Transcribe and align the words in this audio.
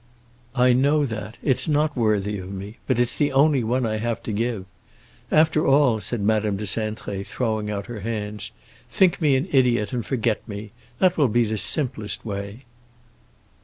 "I 0.55 0.73
know 0.73 1.05
that; 1.05 1.37
it's 1.43 1.67
not 1.67 1.95
worthy 1.95 2.39
of 2.39 2.51
me. 2.51 2.79
But 2.87 2.97
it's 2.99 3.15
the 3.15 3.31
only 3.31 3.63
one 3.63 3.85
I 3.85 3.97
have 3.97 4.23
to 4.23 4.31
give. 4.31 4.65
After 5.31 5.67
all," 5.67 5.99
said 5.99 6.21
Madame 6.21 6.57
de 6.57 6.63
Cintré, 6.63 7.23
throwing 7.27 7.69
out 7.69 7.85
her 7.85 7.99
hands, 7.99 8.49
"think 8.89 9.21
me 9.21 9.35
an 9.35 9.47
idiot 9.51 9.93
and 9.93 10.03
forget 10.03 10.41
me! 10.47 10.71
That 10.97 11.17
will 11.19 11.27
be 11.27 11.43
the 11.45 11.59
simplest 11.59 12.25
way." 12.25 12.65